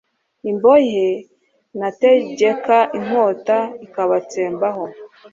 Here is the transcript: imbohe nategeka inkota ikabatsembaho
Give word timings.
imbohe 0.49 1.07
nategeka 1.79 2.77
inkota 2.97 3.57
ikabatsembaho 3.85 4.83